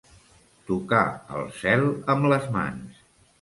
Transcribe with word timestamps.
Tocar 0.69 1.01
el 1.41 1.45
cel 1.59 1.85
amb 2.15 2.27
les 2.33 2.49
mans. 2.57 3.05